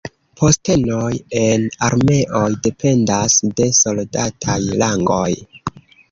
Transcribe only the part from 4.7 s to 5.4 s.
rangoj.